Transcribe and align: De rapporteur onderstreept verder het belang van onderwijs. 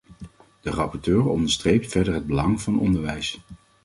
De 0.61 0.69
rapporteur 0.69 1.25
onderstreept 1.27 1.91
verder 1.91 2.13
het 2.13 2.25
belang 2.27 2.61
van 2.61 2.79
onderwijs. 2.79 3.39